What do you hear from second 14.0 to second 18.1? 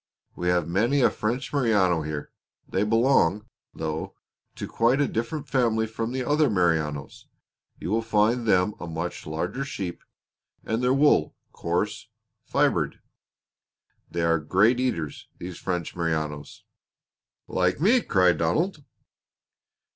They are great eaters, these French Merinos." "Like me!"